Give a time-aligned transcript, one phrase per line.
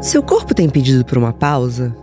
[0.00, 1.94] Seu corpo tem pedido por uma pausa?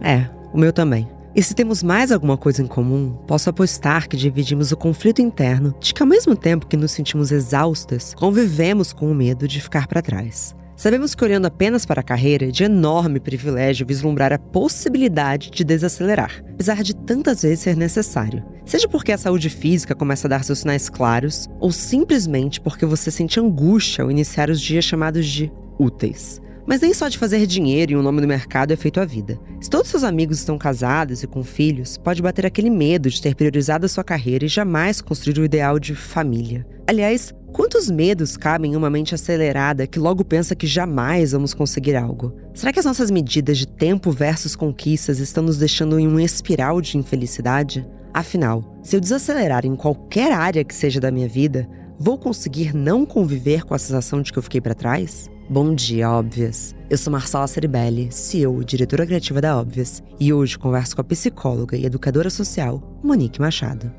[0.00, 0.24] É,
[0.54, 1.06] o meu também.
[1.36, 5.74] E se temos mais alguma coisa em comum, posso apostar que dividimos o conflito interno
[5.78, 9.86] de que, ao mesmo tempo que nos sentimos exaustas, convivemos com o medo de ficar
[9.86, 10.56] para trás.
[10.76, 15.62] Sabemos que, olhando apenas para a carreira, é de enorme privilégio vislumbrar a possibilidade de
[15.62, 18.42] desacelerar, apesar de tantas vezes ser necessário.
[18.64, 23.10] Seja porque a saúde física começa a dar seus sinais claros, ou simplesmente porque você
[23.10, 26.40] sente angústia ao iniciar os dias chamados de úteis.
[26.66, 29.38] Mas nem só de fazer dinheiro e um nome no mercado é feito a vida.
[29.60, 33.34] Se todos seus amigos estão casados e com filhos, pode bater aquele medo de ter
[33.34, 36.64] priorizado a sua carreira e jamais construir o ideal de família.
[36.86, 41.96] Aliás, quantos medos cabem em uma mente acelerada que logo pensa que jamais vamos conseguir
[41.96, 42.32] algo?
[42.54, 46.80] Será que as nossas medidas de tempo versus conquistas estão nos deixando em uma espiral
[46.80, 47.86] de infelicidade?
[48.14, 53.06] Afinal, se eu desacelerar em qualquer área que seja da minha vida, vou conseguir não
[53.06, 55.31] conviver com a sensação de que eu fiquei para trás?
[55.50, 56.74] Bom dia, Óbvias!
[56.88, 61.04] Eu sou Marcela Ceribelli, CEO e diretora criativa da Óbvias, e hoje converso com a
[61.04, 63.92] psicóloga e educadora social Monique Machado.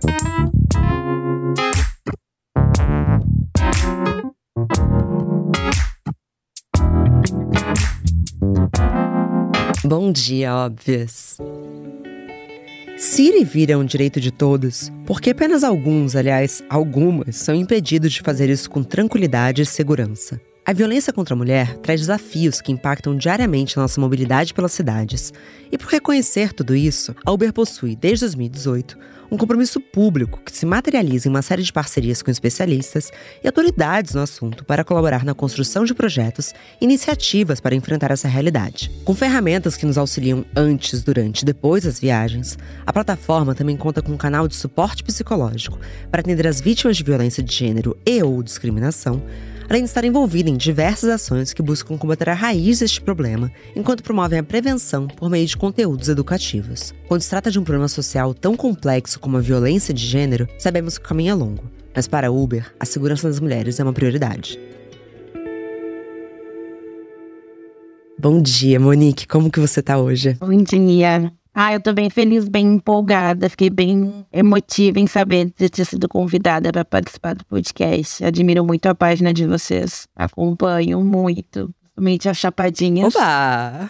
[9.83, 11.37] Bom dia, Óbvias!
[12.97, 17.53] Se ir e vir é um direito de todos, porque apenas alguns, aliás, algumas, são
[17.53, 20.39] impedidos de fazer isso com tranquilidade e segurança.
[20.65, 25.33] A violência contra a mulher traz desafios que impactam diariamente nossa mobilidade pelas cidades.
[25.69, 28.97] E por reconhecer tudo isso, a Uber possui, desde 2018,
[29.29, 33.11] um compromisso público que se materializa em uma série de parcerias com especialistas
[33.43, 38.29] e autoridades no assunto para colaborar na construção de projetos e iniciativas para enfrentar essa
[38.29, 38.89] realidade.
[39.03, 44.01] Com ferramentas que nos auxiliam antes, durante e depois das viagens, a plataforma também conta
[44.01, 45.77] com um canal de suporte psicológico
[46.09, 49.21] para atender as vítimas de violência de gênero e ou discriminação
[49.69, 54.03] além de estar envolvida em diversas ações que buscam combater a raiz deste problema, enquanto
[54.03, 56.93] promovem a prevenção por meio de conteúdos educativos.
[57.07, 60.97] Quando se trata de um problema social tão complexo como a violência de gênero, sabemos
[60.97, 61.63] que o caminho é longo,
[61.95, 64.59] mas para a Uber, a segurança das mulheres é uma prioridade.
[68.17, 69.27] Bom dia, Monique.
[69.27, 70.37] Como que você está hoje?
[70.39, 71.33] Bom dia.
[71.55, 73.47] Ah, eu tô bem feliz, bem empolgada.
[73.47, 78.25] Fiquei bem emotiva em saber de ter sido convidada para participar do podcast.
[78.25, 80.07] Admiro muito a página de vocês.
[80.15, 81.71] Acompanho muito.
[81.79, 83.15] Principalmente as chapadinhas.
[83.15, 83.89] Oba!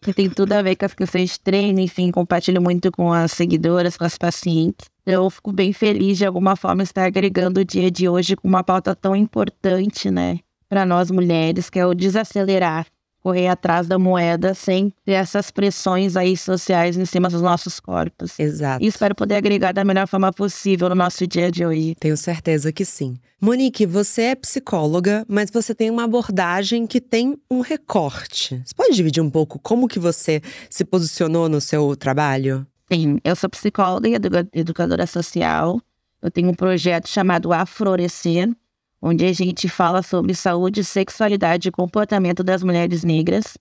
[0.00, 3.32] Que tem tudo a ver com as questões de treino, enfim, compartilho muito com as
[3.32, 4.86] seguidoras, com as pacientes.
[5.04, 8.62] Eu fico bem feliz de alguma forma estar agregando o dia de hoje com uma
[8.62, 10.38] pauta tão importante, né,
[10.68, 12.86] para nós mulheres, que é o desacelerar
[13.22, 18.38] correr atrás da moeda sem ter essas pressões aí sociais em cima dos nossos corpos.
[18.38, 18.82] Exato.
[18.82, 21.94] E espero poder agregar da melhor forma possível no nosso dia de hoje.
[21.98, 23.16] Tenho certeza que sim.
[23.40, 28.60] Monique, você é psicóloga, mas você tem uma abordagem que tem um recorte.
[28.64, 32.66] Você pode dividir um pouco como que você se posicionou no seu trabalho?
[32.90, 34.14] Sim, eu sou psicóloga e
[34.58, 35.80] educadora social.
[36.20, 38.48] Eu tenho um projeto chamado Aflorescer,
[39.00, 43.56] onde a gente fala sobre saúde, sexualidade e comportamento das mulheres negras.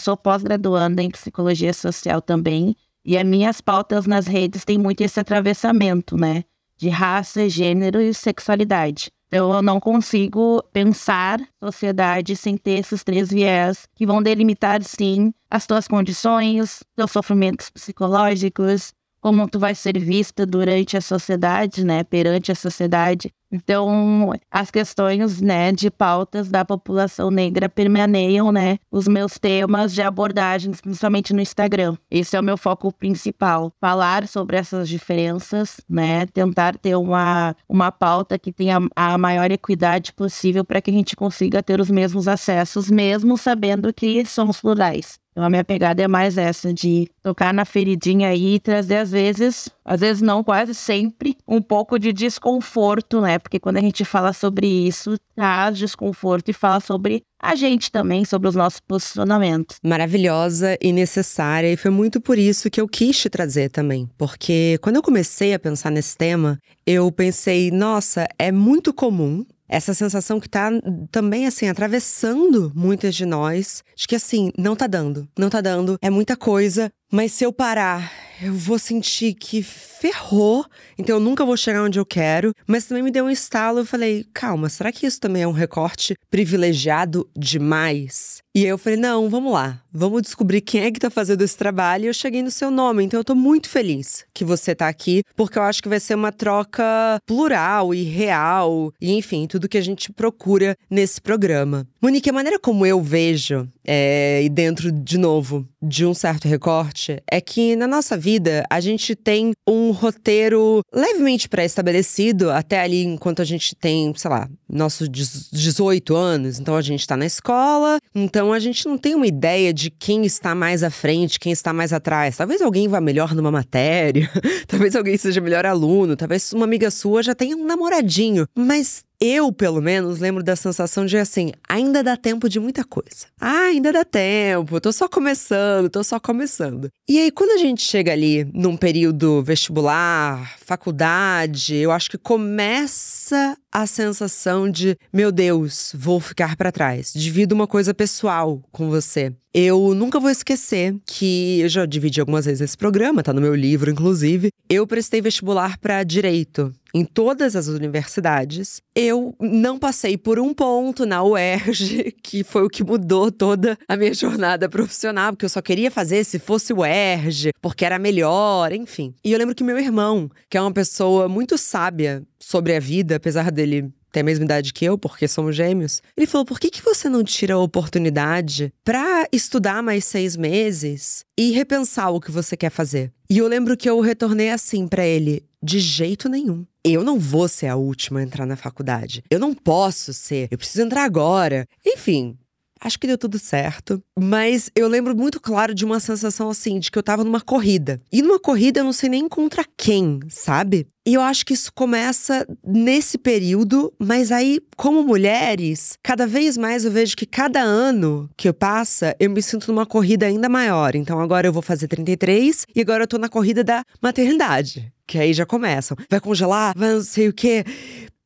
[0.00, 5.18] Sou pós-graduanda em psicologia social também, e as minhas pautas nas redes têm muito esse
[5.18, 6.44] atravessamento, né?
[6.76, 9.10] De raça, gênero e sexualidade.
[9.28, 15.32] Então, eu não consigo pensar sociedade sem ter esses três viés que vão delimitar, sim,
[15.50, 22.04] as tuas condições, teus sofrimentos psicológicos, como tu vai ser vista durante a sociedade, né,
[22.04, 23.32] perante a sociedade.
[23.50, 30.02] Então, as questões, né, de pautas da população negra permaneiam, né, os meus temas de
[30.02, 31.96] abordagens, principalmente no Instagram.
[32.10, 37.92] Esse é o meu foco principal, falar sobre essas diferenças, né, tentar ter uma, uma
[37.92, 42.26] pauta que tenha a maior equidade possível para que a gente consiga ter os mesmos
[42.26, 45.18] acessos, mesmo sabendo que somos plurais.
[45.36, 49.10] Então a minha pegada é mais essa de tocar na feridinha aí e trazer às
[49.10, 53.38] vezes, às vezes não, quase sempre, um pouco de desconforto, né?
[53.38, 58.24] Porque quando a gente fala sobre isso, traz desconforto e fala sobre a gente também,
[58.24, 59.76] sobre os nossos posicionamentos.
[59.82, 64.08] Maravilhosa e necessária, e foi muito por isso que eu quis te trazer também.
[64.16, 69.94] Porque quando eu comecei a pensar nesse tema, eu pensei, nossa, é muito comum essa
[69.94, 70.70] sensação que tá
[71.10, 75.98] também, assim, atravessando muitas de nós, de que, assim, não tá dando, não tá dando,
[76.00, 78.12] é muita coisa, mas se eu parar,
[78.42, 80.64] eu vou sentir que ferrou,
[80.98, 82.52] então eu nunca vou chegar onde eu quero.
[82.66, 85.52] Mas também me deu um estalo, eu falei, calma, será que isso também é um
[85.52, 88.38] recorte privilegiado demais?
[88.54, 91.56] E aí eu falei, não, vamos lá, vamos descobrir quem é que tá fazendo esse
[91.56, 92.04] trabalho.
[92.04, 95.22] E eu cheguei no seu nome, então eu tô muito feliz que você tá aqui,
[95.34, 99.78] porque eu acho que vai ser uma troca plural e real, e enfim, tudo que
[99.78, 101.86] a gente procura nesse programa.
[102.00, 107.22] Monique, a maneira como eu vejo é, e dentro, de novo, de um certo recorte,
[107.30, 113.40] é que na nossa vida a gente tem um roteiro levemente pré-estabelecido até ali enquanto
[113.40, 116.58] a gente tem, sei lá, nossos 18 anos.
[116.58, 120.24] Então a gente tá na escola, então a gente não tem uma ideia de quem
[120.24, 122.36] está mais à frente, quem está mais atrás.
[122.36, 124.30] Talvez alguém vá melhor numa matéria,
[124.66, 129.52] talvez alguém seja melhor aluno, talvez uma amiga sua já tenha um namoradinho, mas eu,
[129.52, 133.26] pelo menos, lembro da sensação de assim, ainda dá tempo de muita coisa.
[133.40, 136.88] Ah, ainda dá tempo, tô só começando, tô só começando.
[137.08, 143.56] E aí, quando a gente chega ali num período vestibular, faculdade, eu acho que começa
[143.70, 147.12] a sensação de, meu Deus, vou ficar para trás.
[147.14, 149.32] Divido uma coisa pessoal com você.
[149.54, 153.54] Eu nunca vou esquecer que eu já dividi algumas vezes esse programa, tá no meu
[153.54, 154.50] livro, inclusive.
[154.68, 158.80] Eu prestei vestibular para direito em todas as universidades.
[158.94, 163.96] Eu não passei por um ponto na UERJ, que foi o que mudou toda a
[163.96, 169.14] minha jornada profissional, porque eu só queria fazer se fosse UERJ, porque era melhor, enfim.
[169.22, 173.16] E eu lembro que meu irmão, que é uma pessoa muito sábia sobre a vida,
[173.16, 176.70] apesar dele ter a mesma idade que eu, porque somos gêmeos, ele falou: por que,
[176.70, 182.30] que você não tira a oportunidade para estudar mais seis meses e repensar o que
[182.30, 183.12] você quer fazer?
[183.28, 186.64] E eu lembro que eu retornei assim para ele: de jeito nenhum.
[186.84, 189.24] Eu não vou ser a última a entrar na faculdade.
[189.28, 190.46] Eu não posso ser.
[190.52, 191.66] Eu preciso entrar agora.
[191.84, 192.38] Enfim,
[192.86, 194.00] Acho que deu tudo certo.
[194.16, 198.00] Mas eu lembro muito claro de uma sensação assim, de que eu tava numa corrida.
[198.12, 200.86] E numa corrida eu não sei nem contra quem, sabe?
[201.04, 206.84] E eu acho que isso começa nesse período, mas aí, como mulheres, cada vez mais
[206.84, 210.94] eu vejo que cada ano que passa, eu me sinto numa corrida ainda maior.
[210.94, 214.92] Então agora eu vou fazer 33 e agora eu tô na corrida da maternidade.
[215.08, 215.96] Que aí já começam.
[216.08, 217.64] Vai congelar, vai não sei o quê.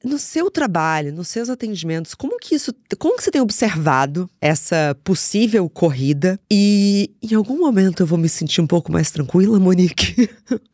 [0.02, 4.97] No seu trabalho, nos seus atendimentos, como que isso, como que você tem observado essa
[5.05, 6.41] possível corrida?
[6.50, 10.31] E em algum momento eu vou me sentir um pouco mais tranquila, Monique?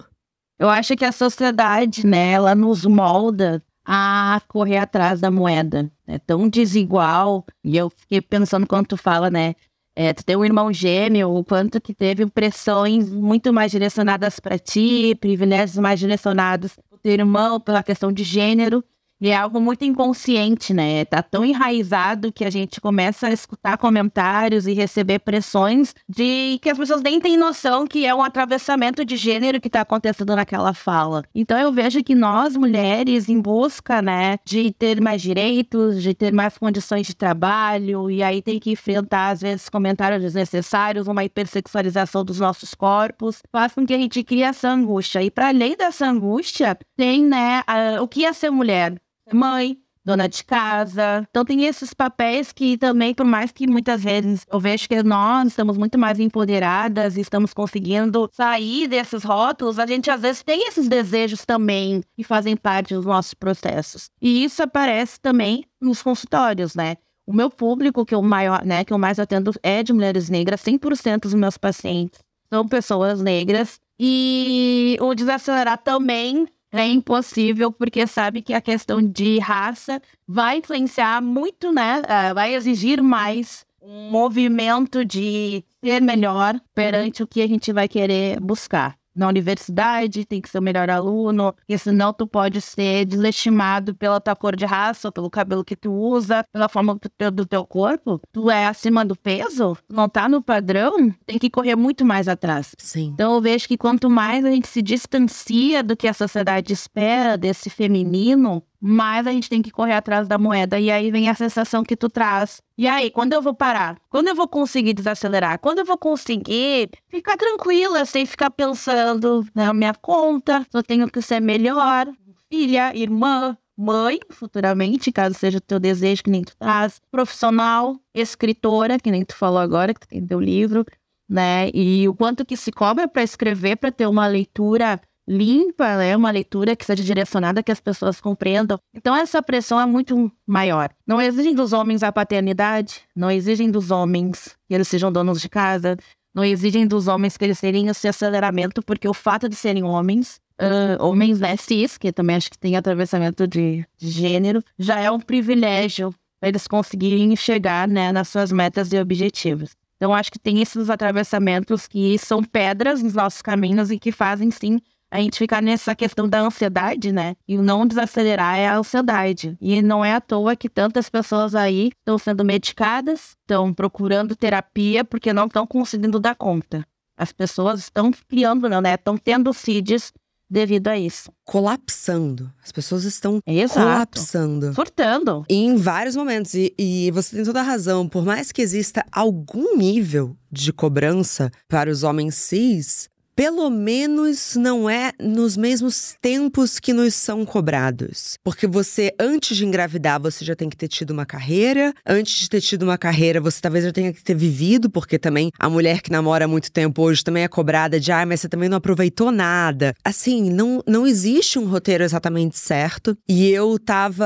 [0.58, 5.90] Eu acho que a sociedade, né, ela nos molda a correr atrás da moeda.
[6.06, 7.44] É tão desigual.
[7.62, 9.54] E eu fiquei pensando quando tu fala, né?
[9.94, 14.58] É, tu tem um irmão gêmeo, o quanto que teve pressões muito mais direcionadas para
[14.58, 18.84] ti, privilégios mais direcionados pro teu irmão, pela questão de gênero.
[19.18, 21.06] E é algo muito inconsciente, né?
[21.06, 26.68] Tá tão enraizado que a gente começa a escutar comentários e receber pressões de que
[26.68, 30.74] as pessoas nem têm noção que é um atravessamento de gênero que tá acontecendo naquela
[30.74, 31.22] fala.
[31.34, 36.32] Então eu vejo que nós, mulheres, em busca, né, de ter mais direitos, de ter
[36.32, 42.22] mais condições de trabalho, e aí tem que enfrentar, às vezes, comentários desnecessários, uma hipersexualização
[42.22, 45.22] dos nossos corpos, faz com que a gente crie essa angústia.
[45.22, 48.94] E para além dessa angústia, tem, né, a, o que é ser mulher
[49.34, 51.26] mãe, dona de casa.
[51.28, 55.48] Então tem esses papéis que também, por mais que muitas vezes eu vejo que nós
[55.48, 60.68] estamos muito mais empoderadas e estamos conseguindo sair desses rótulos, a gente às vezes tem
[60.68, 64.08] esses desejos também que fazem parte dos nossos processos.
[64.22, 66.96] E isso aparece também nos consultórios, né?
[67.26, 70.60] O meu público que eu maior, né, que eu mais atendo é de mulheres negras,
[70.60, 73.80] 100% dos meus pacientes são pessoas negras.
[73.98, 81.22] E o desacelerar também é impossível, porque sabe que a questão de raça vai influenciar
[81.22, 82.00] muito, né?
[82.00, 87.88] Uh, vai exigir mais um movimento de ser melhor perante o que a gente vai
[87.88, 93.04] querer buscar na universidade, tem que ser o melhor aluno, porque senão tu pode ser
[93.06, 96.98] desestimado pela tua cor de raça, pelo cabelo que tu usa, pela forma
[97.32, 98.20] do teu corpo.
[98.32, 102.74] Tu é acima do peso, não tá no padrão, tem que correr muito mais atrás.
[102.78, 103.10] Sim.
[103.14, 107.38] Então eu vejo que quanto mais a gente se distancia do que a sociedade espera
[107.38, 110.78] desse feminino, mais a gente tem que correr atrás da moeda.
[110.78, 112.60] E aí vem a sensação que tu traz.
[112.76, 113.98] E aí, quando eu vou parar?
[114.08, 115.58] Quando eu vou conseguir desacelerar?
[115.58, 121.22] Quando eu vou conseguir ficar tranquila, sem ficar pensando na minha conta, eu tenho que
[121.22, 122.06] ser melhor,
[122.50, 128.98] filha, irmã, mãe, futuramente, caso seja o teu desejo, que nem tu traz, profissional, escritora,
[128.98, 130.84] que nem tu falou agora, que tu tem teu livro,
[131.28, 131.68] né?
[131.74, 136.16] E o quanto que se cobra para escrever, para ter uma leitura limpa, né?
[136.16, 138.78] Uma leitura que seja direcionada, que as pessoas compreendam.
[138.94, 140.90] Então, essa pressão é muito maior.
[141.06, 145.48] Não exigem dos homens a paternidade, não exigem dos homens que eles sejam donos de
[145.48, 145.96] casa,
[146.34, 150.38] não exigem dos homens que eles tenham esse aceleramento, porque o fato de serem homens,
[150.60, 155.10] uh, homens né, cis, que também acho que tem atravessamento de, de gênero, já é
[155.10, 159.74] um privilégio eles conseguirem chegar né, nas suas metas e objetivos.
[159.96, 164.50] Então, acho que tem esses atravessamentos que são pedras nos nossos caminhos e que fazem,
[164.50, 164.78] sim,
[165.10, 167.36] a gente fica nessa questão da ansiedade, né?
[167.46, 169.56] E o não desacelerar é a ansiedade.
[169.60, 175.04] E não é à toa que tantas pessoas aí estão sendo medicadas, estão procurando terapia
[175.04, 176.86] porque não estão conseguindo dar conta.
[177.16, 178.94] As pessoas estão criando, né?
[178.94, 180.12] Estão tendo CIDs
[180.48, 181.32] devido a isso.
[181.44, 182.52] Colapsando.
[182.62, 183.80] As pessoas estão Exato.
[183.80, 184.74] colapsando.
[184.74, 185.44] Furtando.
[185.48, 186.54] Em vários momentos.
[186.54, 188.08] E, e, você tem toda a razão.
[188.08, 194.88] Por mais que exista algum nível de cobrança para os homens cis, pelo menos não
[194.88, 198.38] é nos mesmos tempos que nos são cobrados.
[198.42, 201.92] Porque você, antes de engravidar, você já tem que ter tido uma carreira.
[202.04, 205.50] Antes de ter tido uma carreira, você talvez já tenha que ter vivido, porque também
[205.58, 208.48] a mulher que namora há muito tempo hoje também é cobrada de, ah, mas você
[208.48, 209.94] também não aproveitou nada.
[210.02, 213.16] Assim, não, não existe um roteiro exatamente certo.
[213.28, 214.24] E eu tava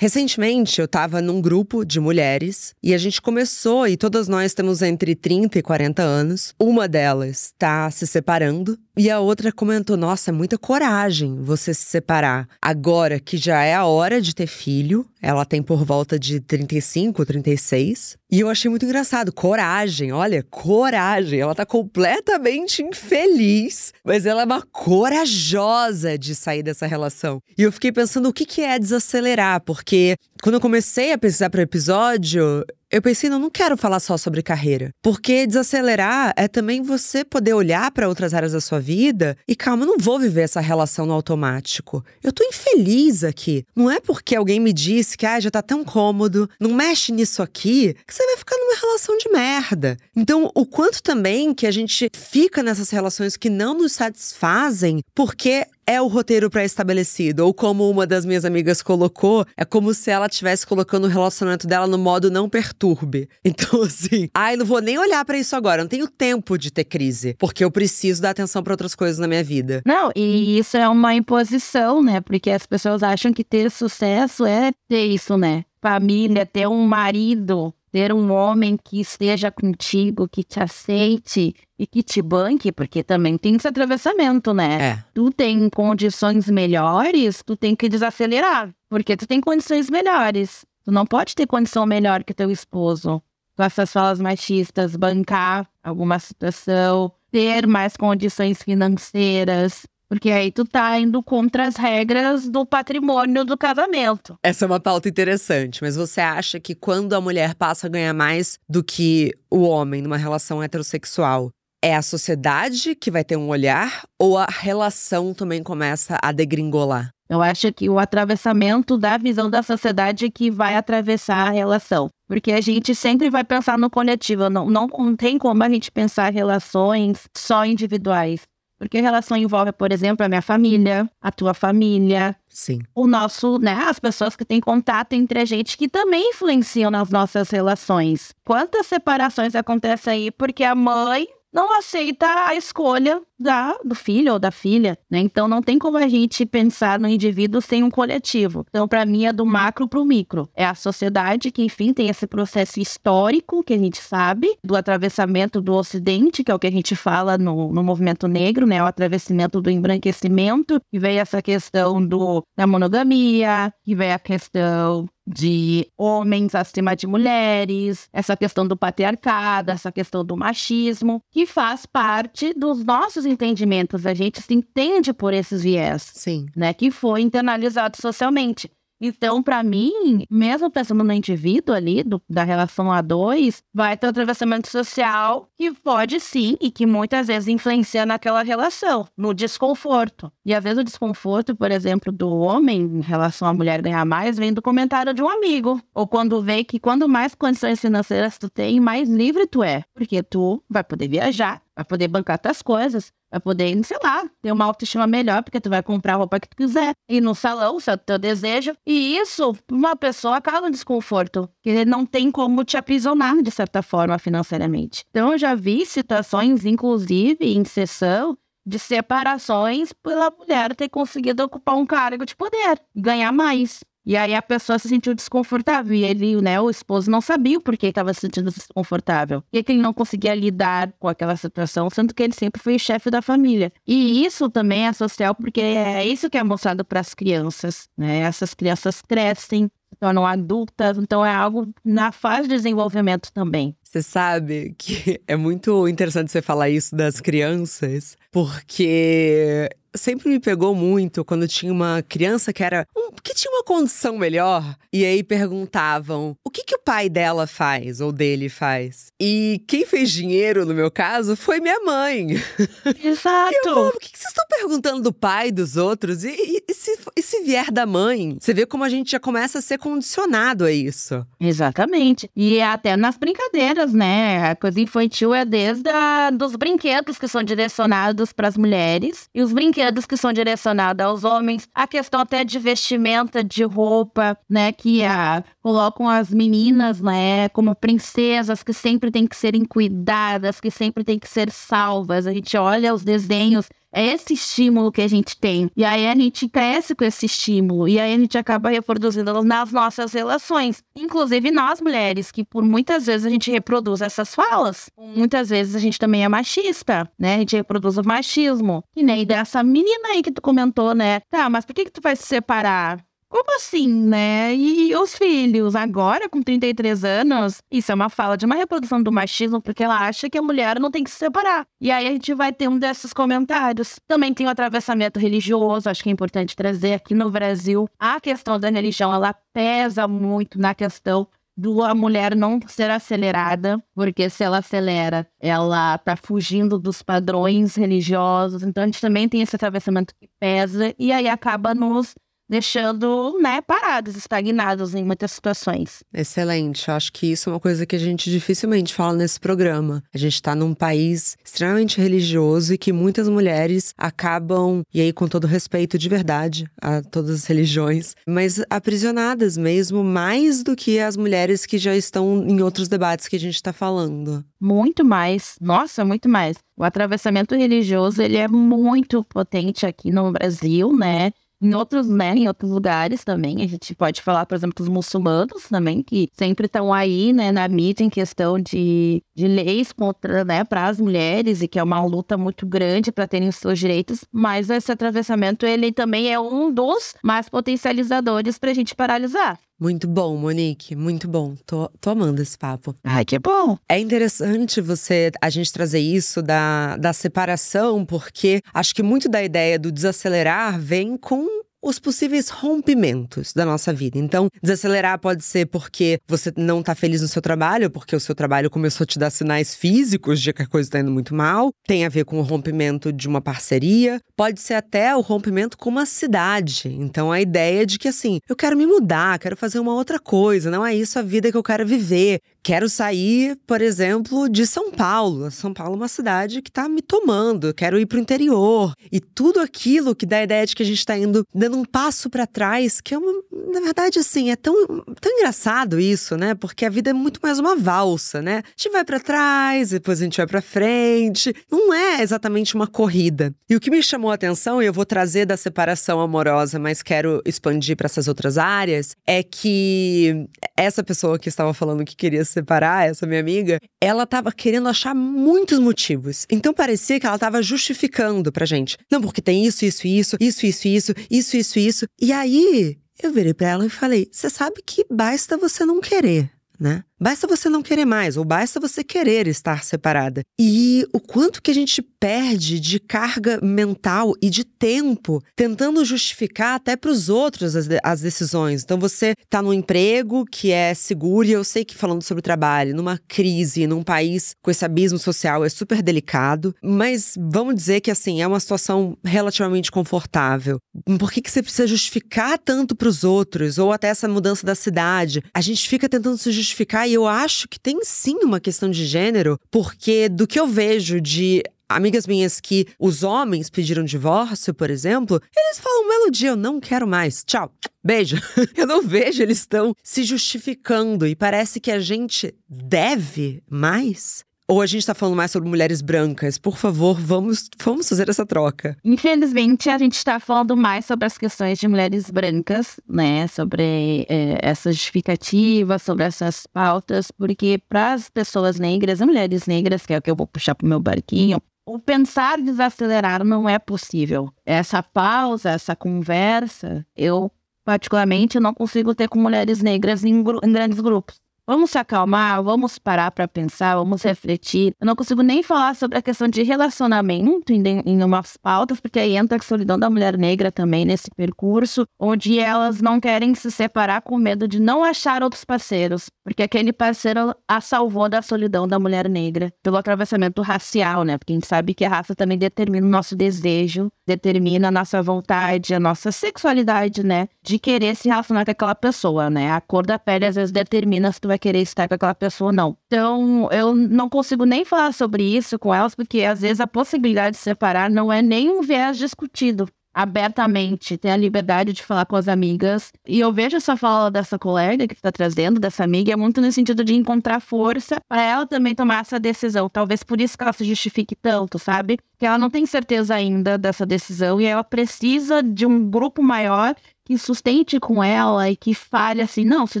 [0.02, 4.82] Recentemente, eu estava num grupo de mulheres e a gente começou, e todas nós temos
[4.82, 6.52] entre 30 e 40 anos.
[6.58, 11.82] Uma delas está se separando e a outra comentou: Nossa, é muita coragem você se
[11.86, 12.46] separar.
[12.60, 17.24] Agora que já é a hora de ter filho, ela tem por volta de 35,
[17.24, 18.16] 36.
[18.30, 19.32] E eu achei muito engraçado.
[19.32, 21.40] Coragem, olha, coragem.
[21.40, 27.40] Ela tá completamente infeliz, mas ela é uma corajosa de sair dessa relação.
[27.56, 31.50] E eu fiquei pensando o que, que é desacelerar, porque quando eu comecei a pesquisar
[31.50, 34.90] para o episódio, eu pensei, não, não quero falar só sobre carreira.
[35.00, 39.84] Porque desacelerar é também você poder olhar para outras áreas da sua vida e, calma,
[39.84, 42.04] eu não vou viver essa relação no automático.
[42.22, 43.64] Eu tô infeliz aqui.
[43.74, 47.40] Não é porque alguém me disse que ah, já tá tão cômodo, não mexe nisso
[47.40, 49.96] aqui, que você vai ficar numa relação de merda.
[50.14, 55.66] Então, o quanto também que a gente fica nessas relações que não nos satisfazem porque
[55.86, 57.44] é o roteiro pré-estabelecido.
[57.44, 61.66] Ou como uma das minhas amigas colocou, é como se ela estivesse colocando o relacionamento
[61.66, 63.28] dela no modo não perturbe.
[63.52, 66.84] Então, assim, ai, não vou nem olhar para isso agora, não tenho tempo de ter
[66.84, 69.82] crise, porque eu preciso dar atenção para outras coisas na minha vida.
[69.84, 72.20] Não, e isso é uma imposição, né?
[72.20, 75.64] Porque as pessoas acham que ter sucesso é ter isso, né?
[75.82, 82.02] Família, ter um marido ter um homem que esteja contigo, que te aceite e que
[82.02, 84.78] te banque, porque também tem esse atravessamento, né?
[84.80, 85.04] É.
[85.12, 90.64] Tu tem condições melhores, tu tem que desacelerar, porque tu tem condições melhores.
[90.84, 93.22] Tu não pode ter condição melhor que teu esposo.
[93.54, 100.98] Com essas falas machistas, bancar alguma situação, ter mais condições financeiras, porque aí tu tá
[101.00, 104.36] indo contra as regras do patrimônio do casamento.
[104.42, 108.12] Essa é uma pauta interessante, mas você acha que quando a mulher passa a ganhar
[108.12, 111.48] mais do que o homem numa relação heterossexual,
[111.82, 117.08] é a sociedade que vai ter um olhar ou a relação também começa a degringolar?
[117.26, 122.10] Eu acho que o atravessamento da visão da sociedade é que vai atravessar a relação.
[122.28, 124.50] Porque a gente sempre vai pensar no coletivo.
[124.50, 128.42] Não, não tem como a gente pensar relações só individuais.
[128.82, 132.34] Porque a relação envolve, por exemplo, a minha família, a tua família.
[132.48, 132.80] Sim.
[132.92, 133.74] O nosso, né?
[133.86, 138.34] As pessoas que têm contato entre a gente que também influenciam nas nossas relações.
[138.44, 144.38] Quantas separações acontecem aí porque a mãe não aceita a escolha da, do filho ou
[144.38, 145.18] da filha, né?
[145.18, 148.64] Então não tem como a gente pensar no indivíduo sem um coletivo.
[148.68, 150.48] Então, para mim, é do macro para o micro.
[150.54, 155.60] É a sociedade que, enfim, tem esse processo histórico que a gente sabe, do atravessamento
[155.60, 158.82] do Ocidente, que é o que a gente fala no, no movimento negro, né?
[158.82, 165.08] O atravessamento do embranquecimento, que veio essa questão do, da monogamia, que veio a questão
[165.32, 171.86] de homens acima de mulheres, essa questão do patriarcado, essa questão do machismo, que faz
[171.86, 174.06] parte dos nossos entendimentos.
[174.06, 176.46] A gente se entende por esses viés, Sim.
[176.54, 178.70] né, que foi internalizado socialmente.
[179.04, 184.06] Então, para mim, mesmo pensando no indivíduo ali, do, da relação a dois, vai ter
[184.06, 190.30] um atravessamento social que pode sim e que muitas vezes influencia naquela relação, no desconforto.
[190.46, 194.38] E às vezes o desconforto, por exemplo, do homem em relação à mulher ganhar mais,
[194.38, 195.80] vem do comentário de um amigo.
[195.92, 199.82] Ou quando vê que quando mais condições financeiras tu tem, mais livre tu é.
[199.92, 204.52] Porque tu vai poder viajar, vai poder bancar tuas coisas, vai poder, sei lá, ter
[204.52, 207.80] uma autoestima melhor, porque tu vai comprar a roupa que tu quiser, ir no salão,
[207.80, 208.76] se é o teu desejo.
[208.86, 213.82] E isso, uma pessoa causa um desconforto, que não tem como te aprisionar, de certa
[213.82, 215.04] forma, financeiramente.
[215.10, 221.76] Então, eu já vi situações, inclusive, em sessão, de separações pela mulher ter conseguido ocupar
[221.76, 223.82] um cargo de poder, ganhar mais.
[224.04, 225.94] E aí a pessoa se sentiu desconfortável.
[225.94, 229.42] E ele, né, o esposo não sabia o porquê estava se sentindo desconfortável.
[229.52, 233.10] E que ele não conseguia lidar com aquela situação, sendo que ele sempre foi chefe
[233.10, 233.72] da família.
[233.86, 238.18] E isso também é social, porque é isso que é mostrado para as crianças, né?
[238.18, 243.76] Essas crianças crescem tornam adultas, então é algo na fase de desenvolvimento também.
[243.92, 250.74] Você sabe que é muito interessante você falar isso das crianças, porque sempre me pegou
[250.74, 255.22] muito quando tinha uma criança que era um, que tinha uma condição melhor e aí
[255.22, 259.12] perguntavam o que que o pai dela faz ou dele faz.
[259.20, 262.28] E quem fez dinheiro no meu caso foi minha mãe.
[263.02, 263.54] Exato.
[263.54, 266.24] eu falava, o que, que vocês estão perguntando do pai dos outros?
[266.24, 268.36] E, e, e, se, e se vier da mãe?
[268.40, 271.26] Você vê como a gente já começa a ser condicionado a isso.
[271.40, 272.30] Exatamente.
[272.34, 274.50] E é até nas brincadeiras, né?
[274.50, 279.42] A coisa infantil é desde a, dos brinquedos que são direcionados para as mulheres e
[279.42, 284.36] os brinquedos brinquedos que são direcionados aos homens, a questão até de vestimenta, de roupa,
[284.48, 290.60] né, que a, colocam as meninas, né, como princesas que sempre têm que serem cuidadas,
[290.60, 292.26] que sempre têm que ser salvas.
[292.26, 295.70] A gente olha os desenhos é esse estímulo que a gente tem.
[295.76, 297.86] E aí a gente cresce com esse estímulo.
[297.86, 300.82] E aí a gente acaba reproduzindo nas nossas relações.
[300.96, 304.90] Inclusive nós mulheres, que por muitas vezes a gente reproduz essas falas.
[304.98, 307.36] Muitas vezes a gente também é machista, né?
[307.36, 308.82] A gente reproduz o machismo.
[308.96, 311.20] E nem dessa menina aí que tu comentou, né?
[311.30, 313.04] Tá, mas por que, que tu vai se separar?
[313.32, 314.54] Como assim, né?
[314.54, 319.10] E os filhos, agora com 33 anos, isso é uma fala de uma reprodução do
[319.10, 321.66] machismo, porque ela acha que a mulher não tem que se separar.
[321.80, 323.98] E aí a gente vai ter um desses comentários.
[324.06, 327.88] Também tem o atravessamento religioso, acho que é importante trazer aqui no Brasil.
[327.98, 333.82] A questão da religião, ela pesa muito na questão do a mulher não ser acelerada,
[333.94, 338.62] porque se ela acelera, ela tá fugindo dos padrões religiosos.
[338.62, 342.14] Então a gente também tem esse atravessamento que pesa e aí acaba nos
[342.52, 346.04] deixando, né, parados, estagnados em muitas situações.
[346.12, 346.86] Excelente.
[346.86, 350.04] Eu acho que isso é uma coisa que a gente dificilmente fala nesse programa.
[350.12, 355.26] A gente está num país extremamente religioso e que muitas mulheres acabam, e aí com
[355.26, 361.16] todo respeito de verdade a todas as religiões, mas aprisionadas mesmo, mais do que as
[361.16, 364.44] mulheres que já estão em outros debates que a gente está falando.
[364.60, 365.56] Muito mais.
[365.58, 366.58] Nossa, muito mais.
[366.76, 371.32] O atravessamento religioso, ele é muito potente aqui no Brasil, né?
[371.62, 373.62] Em outros, né, em outros lugares também.
[373.62, 377.68] A gente pode falar, por exemplo, dos muçulmanos também, que sempre estão aí, né, na
[377.68, 382.04] mídia em questão de, de leis contra, né, para as mulheres e que é uma
[382.04, 384.24] luta muito grande para terem os seus direitos.
[384.32, 389.58] Mas esse atravessamento, ele também é um dos mais potencializadores para a gente paralisar.
[389.82, 391.56] Muito bom, Monique, muito bom.
[391.66, 392.94] Tô, tô amando esse papo.
[393.02, 393.76] Ai, que bom.
[393.88, 399.42] É interessante você a gente trazer isso da, da separação, porque acho que muito da
[399.42, 401.48] ideia do desacelerar vem com
[401.82, 404.16] os possíveis rompimentos da nossa vida.
[404.16, 408.34] Então, desacelerar pode ser porque você não está feliz no seu trabalho, porque o seu
[408.34, 411.72] trabalho começou a te dar sinais físicos de que a coisa está indo muito mal.
[411.86, 414.20] Tem a ver com o rompimento de uma parceria.
[414.36, 416.88] Pode ser até o rompimento com uma cidade.
[416.88, 420.70] Então, a ideia de que assim, eu quero me mudar, quero fazer uma outra coisa,
[420.70, 422.40] não é isso a vida que eu quero viver.
[422.64, 425.50] Quero sair, por exemplo, de São Paulo.
[425.50, 427.74] São Paulo é uma cidade que está me tomando.
[427.74, 428.94] Quero ir para o interior.
[429.10, 431.84] E tudo aquilo que dá a ideia de que a gente está indo dando um
[431.84, 433.32] passo para trás, que é uma.
[433.72, 434.86] Na verdade, assim, é tão,
[435.20, 436.54] tão engraçado isso, né?
[436.54, 438.62] Porque a vida é muito mais uma valsa, né?
[438.64, 441.52] A gente vai para trás, depois a gente vai para frente.
[441.68, 443.52] Não é exatamente uma corrida.
[443.68, 447.02] E o que me chamou a atenção, e eu vou trazer da separação amorosa, mas
[447.02, 450.46] quero expandir para essas outras áreas, é que
[450.76, 455.14] essa pessoa que estava falando que queria separar, essa minha amiga, ela tava querendo achar
[455.14, 456.46] muitos motivos.
[456.50, 458.96] Então parecia que ela tava justificando pra gente.
[459.10, 462.06] Não, porque tem isso, isso, isso, isso, isso, isso, isso, isso, isso.
[462.20, 466.50] E aí eu virei pra ela e falei: você sabe que basta você não querer,
[466.78, 467.04] né?
[467.22, 470.42] Basta você não querer mais, ou basta você querer estar separada.
[470.58, 476.74] E o quanto que a gente perde de carga mental e de tempo tentando justificar
[476.74, 478.82] até para os outros as, as, decisões.
[478.82, 482.94] Então você está num emprego que é seguro, e eu sei que falando sobre trabalho,
[482.94, 488.10] numa crise, num país com esse abismo social é super delicado, mas vamos dizer que
[488.10, 490.78] assim, é uma situação relativamente confortável.
[491.20, 494.74] Por que, que você precisa justificar tanto para os outros, ou até essa mudança da
[494.74, 495.40] cidade?
[495.54, 499.58] A gente fica tentando se justificar eu acho que tem sim uma questão de gênero,
[499.70, 505.40] porque do que eu vejo de amigas minhas que os homens pediram divórcio, por exemplo,
[505.56, 507.72] eles falam um belo dia, eu não quero mais, tchau,
[508.02, 508.36] beijo.
[508.76, 514.44] eu não vejo eles estão se justificando e parece que a gente deve mais.
[514.72, 516.56] Ou a gente está falando mais sobre mulheres brancas?
[516.56, 518.96] Por favor, vamos, vamos fazer essa troca.
[519.04, 523.46] Infelizmente, a gente está falando mais sobre as questões de mulheres brancas, né?
[523.48, 530.06] Sobre é, essa justificativa, sobre essas pautas, porque para as pessoas negras, as mulheres negras,
[530.06, 533.68] que é o que eu vou puxar para o meu barquinho, o pensar desacelerar não
[533.68, 534.48] é possível.
[534.64, 537.52] Essa pausa, essa conversa, eu
[537.84, 541.41] particularmente, não consigo ter com mulheres negras em, em grandes grupos.
[541.64, 544.96] Vamos se acalmar, vamos parar para pensar, vamos refletir.
[545.00, 549.20] Eu não consigo nem falar sobre a questão de relacionamento em, em umas pautas, porque
[549.20, 553.70] aí entra a solidão da mulher negra também nesse percurso, onde elas não querem se
[553.70, 558.88] separar com medo de não achar outros parceiros, porque aquele parceiro a salvou da solidão
[558.88, 561.38] da mulher negra, pelo atravessamento racial, né?
[561.38, 565.22] Porque a gente sabe que a raça também determina o nosso desejo, determina a nossa
[565.22, 567.46] vontade, a nossa sexualidade, né?
[567.62, 569.70] De querer se relacionar com aquela pessoa, né?
[569.70, 572.70] A cor da pele às vezes determina se tu vai querer estar com aquela pessoa
[572.70, 572.96] ou não.
[573.06, 577.56] Então, eu não consigo nem falar sobre isso com elas, porque às vezes a possibilidade
[577.56, 582.36] de separar não é nem um viés discutido abertamente, ter a liberdade de falar com
[582.36, 583.12] as amigas.
[583.26, 586.70] E eu vejo essa fala dessa colega que está trazendo, dessa amiga, é muito no
[586.70, 589.88] sentido de encontrar força para ela também tomar essa decisão.
[589.88, 592.18] Talvez por isso que ela se justifique tanto, sabe?
[592.38, 596.94] Que ela não tem certeza ainda dessa decisão e ela precisa de um grupo maior
[597.32, 600.00] que sustente com ela e que fale assim: não, se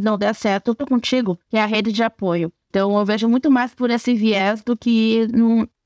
[0.00, 2.52] não der certo, eu tô contigo, que é a rede de apoio.
[2.68, 5.28] Então eu vejo muito mais por esse viés do que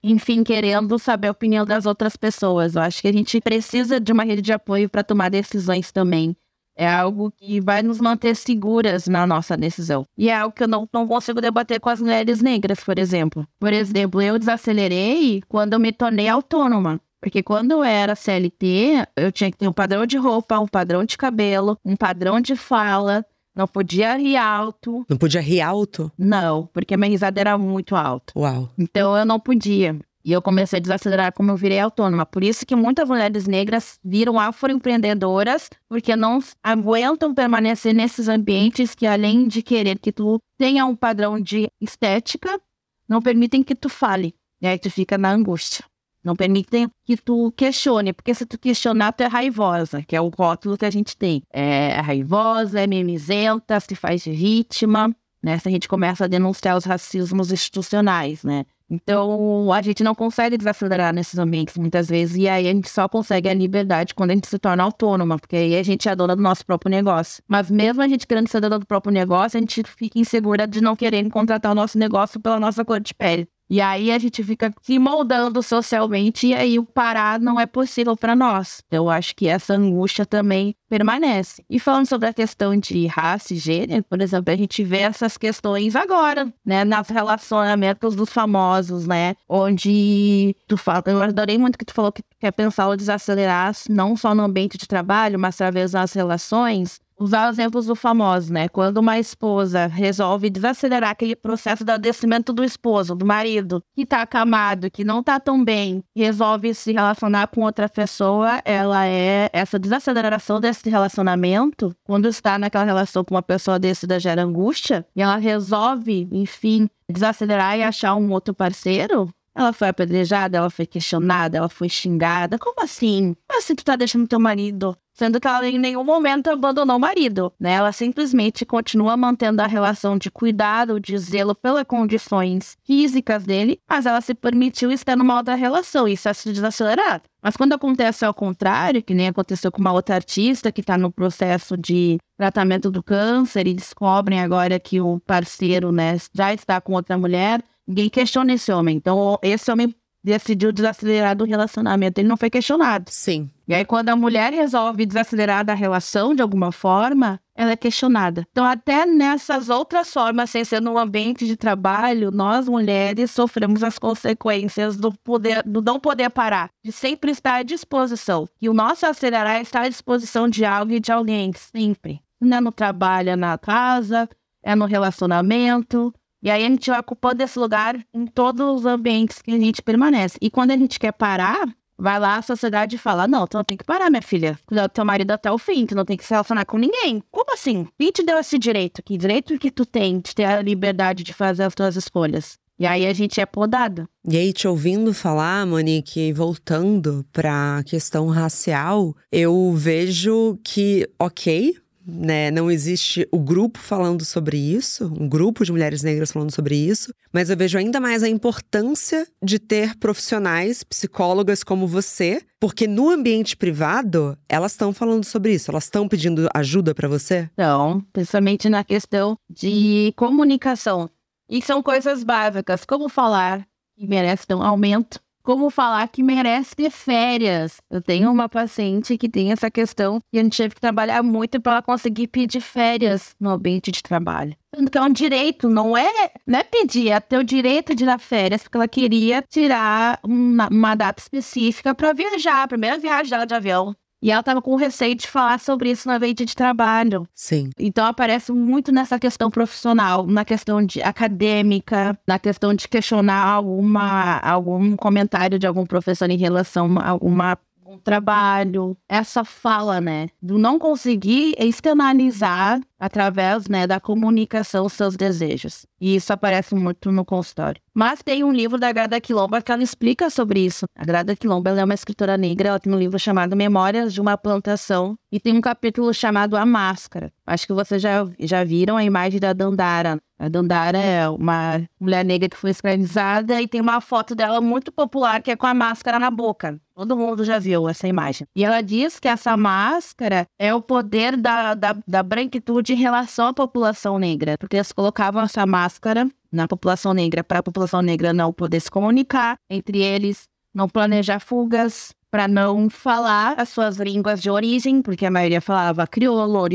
[0.03, 2.77] enfim, querendo saber a opinião das outras pessoas.
[2.77, 6.37] Eu acho que a gente precisa de uma rede de apoio para tomar decisões também.
[6.77, 10.07] É algo que vai nos manter seguras na nossa decisão.
[10.17, 13.49] E é algo que eu não, não consigo debater com as mulheres negras, por exemplo.
[13.59, 17.01] Por exemplo, eu desacelerei quando eu me tornei autônoma.
[17.21, 21.05] Porque quando eu era CLT, eu tinha que ter um padrão de roupa, um padrão
[21.05, 23.25] de cabelo, um padrão de fala.
[23.55, 25.07] Não podia rir alto.
[25.09, 26.13] Não podia rir alto?
[26.19, 28.33] Não, porque a minha risada era muito alta.
[28.37, 28.71] Uau.
[28.79, 29.99] Então eu não podia.
[30.27, 32.27] E eu comecei a desacelerar como eu virei autônoma.
[32.27, 39.07] Por isso que muitas mulheres negras viram afroempreendedoras, porque não aguentam permanecer nesses ambientes que,
[39.07, 42.61] além de querer que tu tenha um padrão de estética,
[43.09, 44.35] não permitem que tu fale.
[44.61, 45.85] E aí tu fica na angústia.
[46.27, 50.29] Não permitem que tu questione, porque se tu questionar, tu é raivosa, que é o
[50.29, 51.41] rótulo que a gente tem.
[51.53, 55.57] É raivosa, é mimizenta, se faz de vítima, né?
[55.61, 58.65] Se a gente começa a denunciar os racismos institucionais, né?
[58.91, 63.09] Então, a gente não consegue desacelerar nesses ambientes muitas vezes, e aí a gente só
[63.09, 66.35] consegue a liberdade quando a gente se torna autônoma, porque aí a gente é dona
[66.35, 67.41] do nosso próprio negócio.
[67.47, 70.81] Mas mesmo a gente querendo ser dona do próprio negócio, a gente fica insegura de
[70.81, 73.49] não querer contratar o nosso negócio pela nossa cor de pele.
[73.69, 78.17] E aí a gente fica se moldando socialmente e aí o parar não é possível
[78.17, 78.83] para nós.
[78.91, 81.65] Eu acho que essa angústia também permanece.
[81.69, 85.37] E falando sobre a questão de raça e gênero, por exemplo, a gente vê essas
[85.37, 91.85] questões agora, né, nas relacionamentos dos famosos, né, onde tu fala, eu adorei muito que
[91.85, 95.91] tu falou que quer pensar o desacelerar não só no ambiente de trabalho, mas através
[95.93, 98.69] das relações, usar exemplos do famoso, né?
[98.69, 104.23] Quando uma esposa resolve desacelerar aquele processo do adoecimento do esposo, do marido, que tá
[104.23, 109.79] acamado, que não tá tão bem, resolve se relacionar com outra pessoa, ela é essa
[109.79, 115.37] desaceleração desse relacionamento, quando está naquela relação com uma pessoa decida gera angústia, e ela
[115.37, 121.69] resolve, enfim, desacelerar e achar um outro parceiro, ela foi apedrejada, ela foi questionada, ela
[121.69, 122.59] foi xingada.
[122.59, 123.35] Como assim?
[123.49, 124.97] Como assim tu tá deixando teu marido?
[125.15, 127.73] Sendo que ela em nenhum momento abandonou o marido, né?
[127.73, 134.05] Ela simplesmente continua mantendo a relação de cuidado, de zelo pelas condições físicas dele, mas
[134.05, 137.23] ela se permitiu estar numa outra relação, isso é se desacelerar.
[137.43, 141.11] Mas quando acontece ao contrário, que nem aconteceu com uma outra artista que está no
[141.11, 146.93] processo de tratamento do câncer e descobrem agora que o parceiro, né, já está com
[146.93, 148.97] outra mulher, Ninguém questiona esse homem.
[148.97, 149.95] Então, esse homem
[150.27, 152.21] decidiu desacelerar do relacionamento.
[152.21, 153.09] Ele não foi questionado.
[153.13, 153.49] Sim.
[153.69, 158.45] E aí, quando a mulher resolve desacelerar da relação de alguma forma, ela é questionada.
[158.51, 164.01] Então, até nessas outras formas, sem ser no ambiente de trabalho, nós mulheres sofremos as
[164.01, 168.49] consequências do poder, do não poder parar, de sempre estar à disposição.
[168.61, 172.21] E o nosso acelerar é estar à disposição de algo e de alguém, sempre.
[172.41, 174.29] Não é no trabalho, é na casa,
[174.63, 179.43] é no relacionamento, e aí a gente vai ocupando esse lugar em todos os ambientes
[179.43, 180.39] que a gente permanece.
[180.41, 181.67] E quando a gente quer parar,
[181.99, 184.59] vai lá a sociedade fala: Não, tu não tem que parar, minha filha.
[184.67, 187.23] Cuidar do teu marido até o fim, tu não tem que se relacionar com ninguém.
[187.31, 187.87] Como assim?
[187.99, 189.03] Quem te deu esse direito?
[189.03, 192.59] Que direito que tu tem de ter a liberdade de fazer as tuas escolhas?
[192.79, 194.07] E aí a gente é podada.
[194.29, 201.75] E aí, te ouvindo falar, Monique, voltando para a questão racial, eu vejo que, ok,
[202.07, 202.51] né?
[202.51, 207.13] Não existe o grupo falando sobre isso, um grupo de mulheres negras falando sobre isso,
[207.33, 213.11] mas eu vejo ainda mais a importância de ter profissionais, psicólogas como você, porque no
[213.11, 217.51] ambiente privado, elas estão falando sobre isso, elas estão pedindo ajuda para você?
[217.55, 221.11] Então, principalmente na questão de comunicação.
[221.49, 223.67] E são coisas básicas, como falar
[223.97, 227.77] que merece um aumento, como falar que merece ter férias.
[227.89, 231.61] Eu tenho uma paciente que tem essa questão e a gente teve que trabalhar muito
[231.61, 234.57] para ela conseguir pedir férias no ambiente de trabalho.
[234.91, 238.19] Que é um direito, não é, não é pedir, é ter o direito de na
[238.19, 243.47] férias, porque ela queria tirar uma, uma data específica para viajar, a primeira viagem dela
[243.47, 243.95] de avião.
[244.27, 247.29] E ela estava com receio de falar sobre isso no ambiente de trabalho.
[247.33, 247.71] Sim.
[247.79, 254.41] Então aparece muito nessa questão profissional, na questão de acadêmica, na questão de questionar alguma,
[254.41, 257.57] algum comentário de algum professor em relação a alguma
[257.89, 265.87] um trabalho, essa fala, né, do não conseguir externalizar através, né, da comunicação seus desejos.
[266.01, 267.81] E isso aparece muito no consultório.
[267.95, 270.85] Mas tem um livro da Grada Quilomba que ela explica sobre isso.
[270.95, 274.37] A Grada Quilomba é uma escritora negra, ela tem um livro chamado Memórias de uma
[274.37, 277.33] Plantação e tem um capítulo chamado A Máscara.
[277.47, 280.19] Acho que vocês já, já viram a imagem da Dandara.
[280.39, 284.93] A Dandara é uma mulher negra que foi escravizada e tem uma foto dela muito
[284.93, 286.79] popular que é com a máscara na boca.
[286.95, 288.47] Todo mundo já viu essa imagem.
[288.55, 293.49] E ela diz que essa máscara é o poder da, da, da branquitude em relação
[293.49, 298.33] à população negra, porque eles colocavam essa máscara na população negra para a população negra
[298.33, 304.43] não poder se comunicar entre eles, não planejar fugas, para não falar as suas línguas
[304.43, 306.69] de origem, porque a maioria falava crioulo,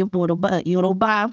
[0.65, 1.29] yorubá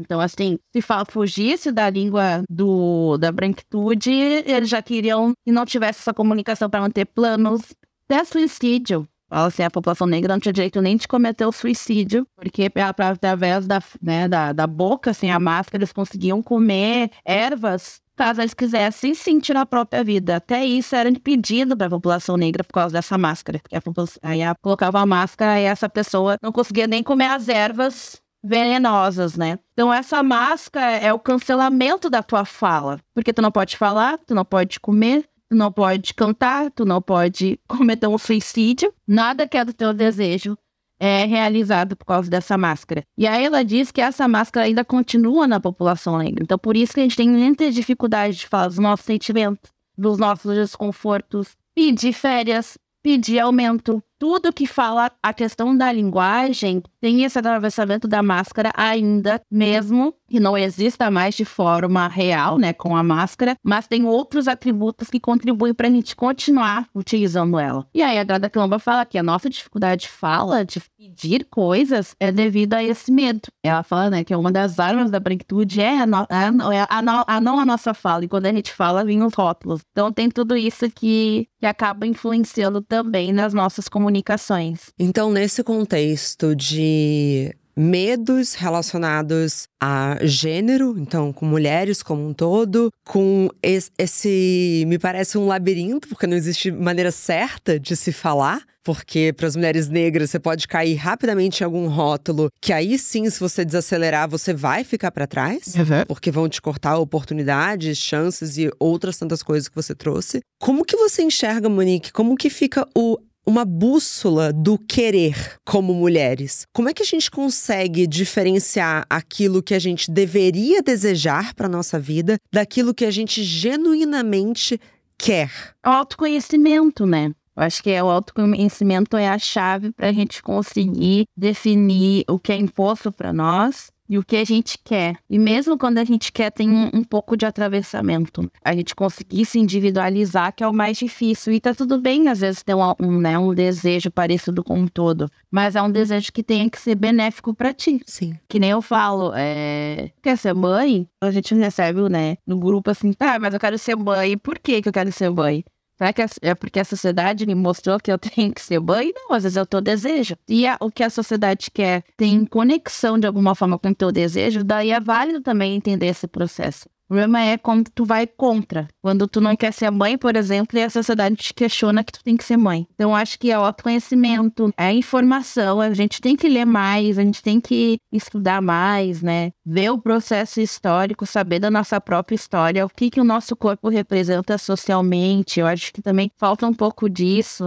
[0.00, 6.00] então, assim, se fugisse da língua do, da branquitude, eles já queriam que não tivesse
[6.00, 7.60] essa comunicação para manter planos
[8.08, 9.06] até suicídio.
[9.30, 13.80] Assim, a população negra não tinha direito nem de cometer o suicídio, porque através da,
[14.02, 19.56] né, da, da boca, assim, a máscara, eles conseguiam comer ervas caso eles quisessem sentir
[19.56, 20.36] a própria vida.
[20.36, 23.62] Até isso era impedido para a população negra por causa dessa máscara.
[23.72, 27.48] A população, aí a, colocava a máscara e essa pessoa não conseguia nem comer as
[27.48, 29.58] ervas venenosas, né?
[29.72, 34.34] Então essa máscara é o cancelamento da tua fala, porque tu não pode falar, tu
[34.34, 39.56] não pode comer, tu não pode cantar, tu não pode cometer um suicídio, nada que
[39.58, 40.56] é do teu desejo
[41.02, 43.02] é realizado por causa dessa máscara.
[43.16, 46.44] E aí ela diz que essa máscara ainda continua na população negra.
[46.44, 50.18] Então por isso que a gente tem muita dificuldade de falar dos nossos sentimentos, dos
[50.18, 57.38] nossos desconfortos, pedir férias, pedir aumento, tudo que fala a questão da linguagem tem esse
[57.38, 63.02] atravessamento da máscara ainda, mesmo que não exista mais de forma real, né, com a
[63.02, 67.86] máscara, mas tem outros atributos que contribuem para a gente continuar utilizando ela.
[67.94, 72.14] E aí a Grada Quilomba fala que a nossa dificuldade de fala, de pedir coisas,
[72.20, 73.48] é devido a esse medo.
[73.64, 77.40] Ela fala, né, que uma das armas da branquitude é a, no, a, a, a,
[77.40, 79.80] não a nossa fala, e quando a gente fala, vem os rótulos.
[79.90, 84.80] Então tem tudo isso que, que acaba influenciando também nas nossas comunicações comunicações.
[84.98, 93.48] Então, nesse contexto de medos relacionados a gênero, então com mulheres como um todo, com
[93.62, 98.62] esse, me parece um labirinto, porque não existe maneira certa de se falar.
[98.82, 103.28] Porque para as mulheres negras você pode cair rapidamente em algum rótulo que aí sim,
[103.28, 106.06] se você desacelerar, você vai ficar para trás, uhum.
[106.08, 110.40] porque vão te cortar oportunidades, chances e outras tantas coisas que você trouxe.
[110.58, 112.10] Como que você enxerga, Monique?
[112.10, 116.66] Como que fica o uma bússola do querer como mulheres.
[116.72, 121.98] Como é que a gente consegue diferenciar aquilo que a gente deveria desejar para nossa
[121.98, 124.80] vida daquilo que a gente genuinamente
[125.18, 125.50] quer?
[125.82, 127.32] Autoconhecimento, né?
[127.56, 132.38] Eu acho que é o autoconhecimento é a chave para a gente conseguir definir o
[132.38, 135.14] que é imposto para nós e o que a gente quer.
[135.30, 138.50] E mesmo quando a gente quer, tem um, um, pouco de atravessamento.
[138.64, 141.52] A gente conseguir se individualizar, que é o mais difícil.
[141.52, 144.88] E tá tudo bem, às vezes, ter um, um, né, um desejo parecido com um
[144.88, 145.30] todo.
[145.48, 148.00] Mas é um desejo que tem que ser benéfico para ti.
[148.04, 148.36] Sim.
[148.48, 150.10] Que nem eu falo, é...
[150.20, 151.06] quer ser mãe?
[151.20, 154.36] A gente recebe, né, no grupo assim, tá, mas eu quero ser mãe.
[154.36, 155.64] Por que, que eu quero ser mãe?
[156.00, 159.12] Será que é porque a sociedade me mostrou que eu tenho que ser mãe?
[159.14, 160.34] Não, às vezes é o teu desejo.
[160.48, 164.10] E a, o que a sociedade quer tem conexão de alguma forma com o teu
[164.10, 166.88] desejo, daí é válido também entender esse processo.
[167.10, 168.86] O problema é quando tu vai contra.
[169.02, 172.22] Quando tu não quer ser mãe, por exemplo, e a sociedade te questiona que tu
[172.22, 172.86] tem que ser mãe.
[172.94, 175.80] Então, acho que é o autoconhecimento, é a informação.
[175.80, 179.50] A gente tem que ler mais, a gente tem que estudar mais, né?
[179.66, 183.88] Ver o processo histórico, saber da nossa própria história, o que, que o nosso corpo
[183.88, 185.58] representa socialmente.
[185.58, 187.64] Eu acho que também falta um pouco disso,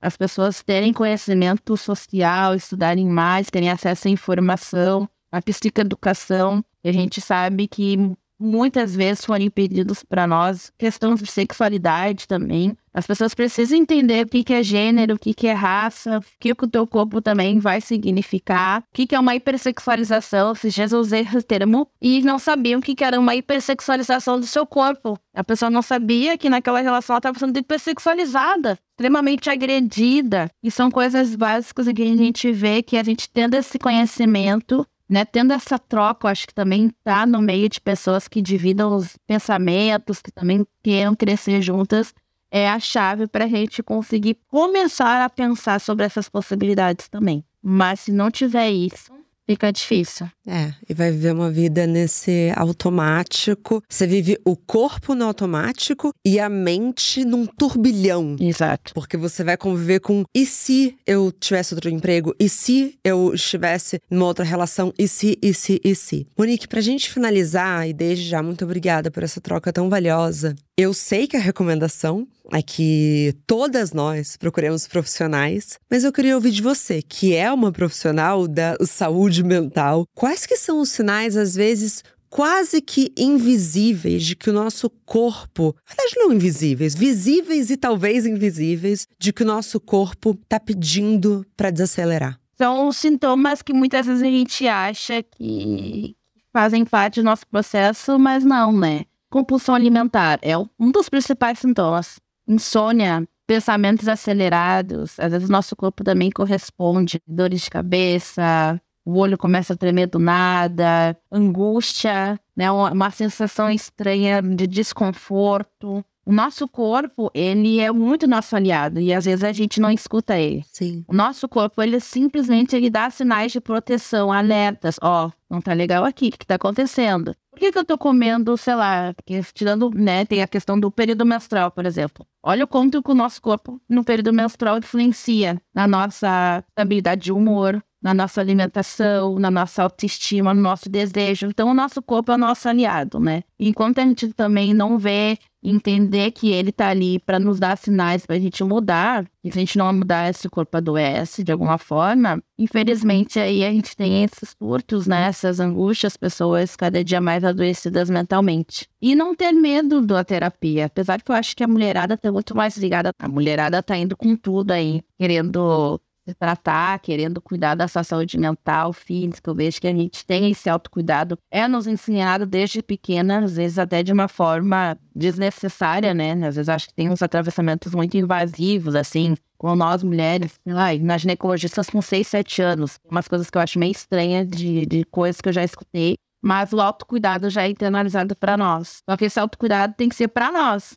[0.00, 6.64] as pessoas terem conhecimento social, estudarem mais, terem acesso à informação, à psicoeducação.
[6.84, 12.76] E a gente sabe que muitas vezes foram impedidos para nós, questão de sexualidade também.
[12.92, 16.68] As pessoas precisam entender o que, é gênero, o que, é raça, o que, o
[16.68, 21.88] teu corpo também vai significar, o que, é uma hipersexualização, se Jesus usei esse termo,
[22.00, 25.18] e não sabiam o que, era uma hipersexualização do seu corpo.
[25.34, 30.48] A pessoa não sabia que naquela relação ela estava sendo hipersexualizada, extremamente agredida.
[30.62, 35.24] E são coisas básicas que a gente vê que a gente tendo esse conhecimento né,
[35.24, 39.16] tendo essa troca, eu acho que também tá no meio de pessoas que dividam os
[39.26, 42.14] pensamentos, que também queiram crescer juntas,
[42.50, 47.44] é a chave para a gente conseguir começar a pensar sobre essas possibilidades também.
[47.60, 49.12] Mas se não tiver isso,
[49.46, 50.28] fica difícil.
[50.46, 53.82] É, e vai viver uma vida nesse automático.
[53.88, 58.36] Você vive o corpo no automático e a mente num turbilhão.
[58.38, 58.92] Exato.
[58.94, 62.34] Porque você vai conviver com e se eu tivesse outro emprego?
[62.38, 64.92] E se eu estivesse numa outra relação?
[64.98, 66.26] E se, e se, e se?
[66.36, 70.54] Monique, pra gente finalizar, e desde já, muito obrigada por essa troca tão valiosa.
[70.76, 76.50] Eu sei que a recomendação é que todas nós procuremos profissionais, mas eu queria ouvir
[76.50, 80.04] de você, que é uma profissional da saúde mental.
[80.16, 85.76] Quais que são os sinais, às vezes, quase que invisíveis de que o nosso corpo,
[85.88, 91.46] na verdade não invisíveis, visíveis e talvez invisíveis, de que o nosso corpo está pedindo
[91.56, 92.40] para desacelerar?
[92.58, 96.16] São sintomas que muitas vezes a gente acha que
[96.52, 99.04] fazem parte do nosso processo, mas não, né?
[99.34, 102.20] Compulsão alimentar é um dos principais sintomas.
[102.46, 109.72] Insônia, pensamentos acelerados, às vezes nosso corpo também corresponde, dores de cabeça, o olho começa
[109.72, 116.04] a tremer do nada, angústia, né, uma sensação estranha de desconforto.
[116.26, 120.38] O nosso corpo, ele é muito nosso aliado e às vezes a gente não escuta
[120.38, 120.64] ele.
[120.72, 121.04] Sim.
[121.06, 124.96] O nosso corpo, ele simplesmente ele dá sinais de proteção, alertas.
[125.02, 127.34] Ó, oh, não tá legal aqui, o que, tá acontecendo?
[127.50, 129.14] Por que, que eu tô comendo, sei lá,
[129.52, 132.26] tirando, né, tem a questão do período menstrual, por exemplo.
[132.42, 137.32] Olha o quanto que o nosso corpo no período menstrual influencia na nossa habilidade de
[137.32, 141.46] humor, na nossa alimentação, na nossa autoestima, no nosso desejo.
[141.46, 143.42] Então, o nosso corpo é o nosso aliado, né?
[143.58, 148.26] Enquanto a gente também não vê, entender que ele tá ali para nos dar sinais
[148.26, 151.78] para a gente mudar, e se a gente não mudar, esse corpo adoece de alguma
[151.78, 155.26] forma, infelizmente aí a gente tem esses surtos, né?
[155.26, 158.86] Essas angústias, pessoas cada dia mais adoecidas mentalmente.
[159.00, 162.54] E não ter medo da terapia, apesar que eu acho que a mulherada tá muito
[162.54, 167.86] mais ligada, a mulherada tá indo com tudo aí, querendo se tratar, querendo cuidar da
[167.86, 169.50] sua saúde mental, física.
[169.50, 171.38] Eu vejo que a gente tem esse autocuidado.
[171.50, 176.32] É nos ensinado desde pequena, às vezes até de uma forma desnecessária, né?
[176.46, 181.18] Às vezes acho que tem uns atravessamentos muito invasivos, assim, com nós mulheres, lá, na
[181.18, 182.98] ginecologistas com 6, 7 anos.
[183.08, 186.14] Umas coisas que eu acho meio estranhas de, de coisas que eu já escutei.
[186.42, 188.98] Mas o autocuidado já é internalizado para nós.
[189.08, 190.94] Só que esse autocuidado tem que ser para nós.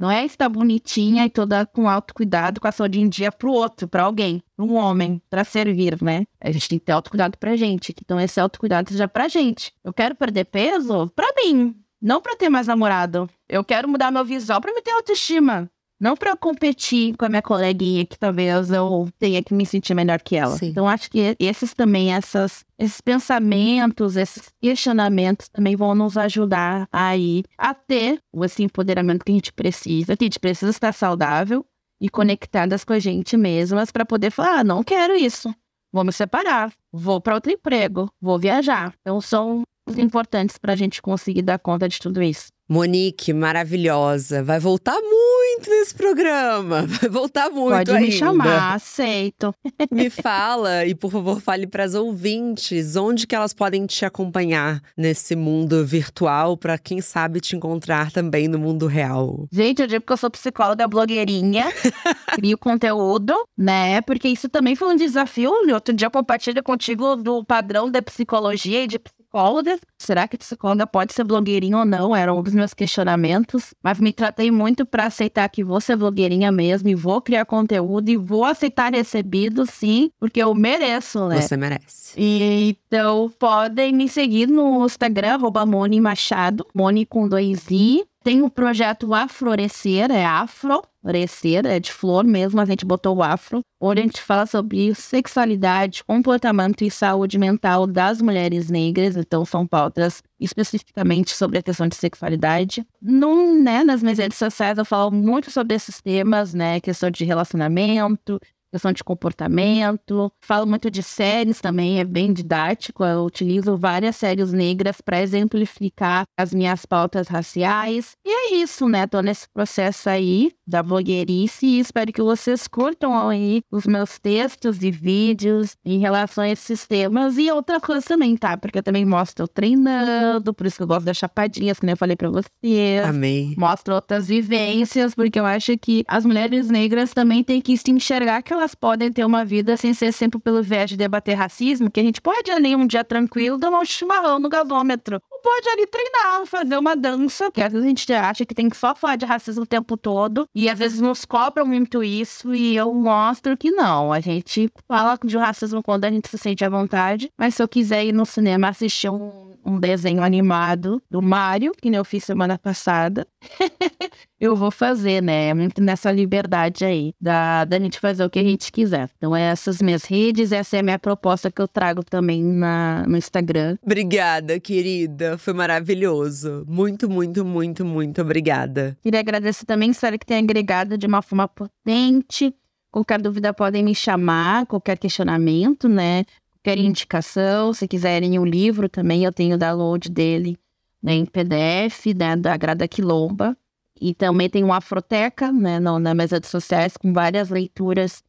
[0.00, 3.86] Não é estar bonitinha e toda com autocuidado, com a saúde em dia pro outro,
[3.86, 6.24] para alguém, para um homem, para servir, né?
[6.40, 7.94] A gente tem que ter autocuidado pra gente.
[8.02, 9.74] Então, esse autocuidado seja pra gente.
[9.84, 13.28] Eu quero perder peso pra mim, não pra ter mais namorado.
[13.46, 15.70] Eu quero mudar meu visual pra me ter autoestima.
[16.00, 20.18] Não para competir com a minha coleguinha, que talvez eu tenha que me sentir melhor
[20.22, 20.56] que ela.
[20.56, 20.68] Sim.
[20.68, 27.44] Então, acho que esses também, essas, esses pensamentos, esses questionamentos também vão nos ajudar aí
[27.58, 30.16] a ter esse empoderamento que a gente precisa.
[30.16, 31.62] Que a gente precisa estar saudável
[32.00, 35.54] e conectadas com a gente mesmas para poder falar: ah, não quero isso.
[35.92, 38.94] Vou me separar, vou para outro emprego, vou viajar.
[39.02, 39.64] Então, são
[39.98, 42.48] importantes para a gente conseguir dar conta de tudo isso.
[42.70, 44.44] Monique, maravilhosa.
[44.44, 46.86] Vai voltar muito nesse programa.
[47.00, 48.06] Vai voltar muito Pode ainda.
[48.06, 49.52] me chamar, aceito.
[49.90, 54.80] me fala e, por favor, fale para as ouvintes onde que elas podem te acompanhar
[54.96, 59.48] nesse mundo virtual para quem sabe te encontrar também no mundo real.
[59.50, 61.72] Gente, eu digo que eu sou psicóloga blogueirinha,
[62.34, 64.00] crio conteúdo, né?
[64.02, 65.50] Porque isso também foi um desafio.
[65.74, 69.78] Outro dia eu compartilho contigo do padrão da psicologia e de psicóloga.
[69.96, 72.14] Será que psicóloga pode ser blogueirinha ou não?
[72.14, 73.72] Era um dos meus questionamentos.
[73.82, 78.08] Mas me tratei muito para aceitar que vou ser blogueirinha mesmo e vou criar conteúdo
[78.08, 81.40] e vou aceitar recebido, sim, porque eu mereço, né?
[81.40, 82.14] Você merece.
[82.16, 88.04] E, então, podem me seguir no Instagram, arroba Moni Machado, Moni com dois i.
[88.22, 93.22] Tem o projeto Aflorescer, é afro, florescer, é de flor mesmo, a gente botou o
[93.22, 99.42] afro, onde a gente fala sobre sexualidade, comportamento e saúde mental das mulheres negras, então
[99.46, 102.86] são pautas especificamente sobre a questão de sexualidade.
[103.00, 107.24] Num, né, nas minhas redes sociais eu falo muito sobre esses temas, né, questão de
[107.24, 108.38] relacionamento,
[108.70, 110.32] questão de comportamento.
[110.40, 113.04] Falo muito de séries também, é bem didático.
[113.04, 118.12] Eu utilizo várias séries negras para exemplificar as minhas pautas raciais.
[118.24, 119.06] E é isso, né?
[119.06, 124.82] Tô nesse processo aí da blogueirice e espero que vocês curtam aí os meus textos
[124.82, 127.36] e vídeos em relação a esses temas.
[127.36, 128.56] E outra coisa também, tá?
[128.56, 131.96] Porque eu também mostro eu treinando, por isso que eu gosto das chapadinhas, como eu
[131.96, 133.04] falei pra vocês.
[133.04, 133.54] Amei.
[133.56, 138.42] Mostro outras vivências, porque eu acho que as mulheres negras também têm que se enxergar
[138.42, 141.98] que elas podem ter uma vida sem ser sempre pelo viés de debater racismo, que
[141.98, 145.20] a gente pode ali um dia tranquilo tomar um chimarrão no galômetro.
[145.42, 148.76] Pode ali treinar, fazer uma dança, porque às vezes a gente acha que tem que
[148.76, 152.76] só falar de racismo o tempo todo, e às vezes nos cobram muito isso, e
[152.76, 154.12] eu mostro que não.
[154.12, 157.68] A gente fala de racismo quando a gente se sente à vontade, mas se eu
[157.68, 162.58] quiser ir no cinema assistir um, um desenho animado do Mario, que eu fiz semana
[162.58, 163.26] passada,
[164.40, 165.48] eu vou fazer, né?
[165.48, 169.10] É muito nessa liberdade aí da, da gente fazer o que a gente quiser.
[169.16, 173.04] Então, é essas minhas redes, essa é a minha proposta que eu trago também na,
[173.06, 173.76] no Instagram.
[173.82, 175.29] Obrigada, querida.
[175.38, 176.64] Foi maravilhoso.
[176.68, 178.96] Muito, muito, muito, muito obrigada.
[179.02, 182.54] Queria agradecer também, espero que tenha agregado de uma forma potente.
[182.90, 186.24] Qualquer dúvida podem me chamar, qualquer questionamento, né?
[186.62, 190.58] Qualquer indicação, se quiserem um livro também, eu tenho o download dele
[191.02, 193.56] né, em PDF, né, da Grada Quilomba.
[194.00, 198.22] E também tem uma Afroteca, né, no, na mesa de sociais, com várias leituras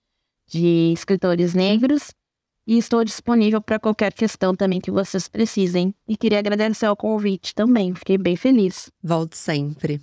[0.47, 2.13] de escritores negros.
[2.67, 5.93] E estou disponível para qualquer questão também que vocês precisem.
[6.07, 8.91] E queria agradecer o convite também, fiquei bem feliz.
[9.03, 9.99] Volte sempre.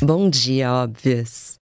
[0.00, 1.60] Bom dia, óbvias.